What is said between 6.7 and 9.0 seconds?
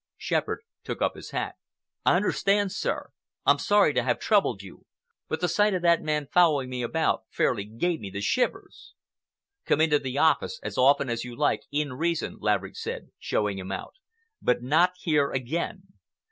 me about fairly gave me the shivers."